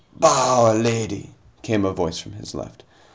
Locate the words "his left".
2.31-2.83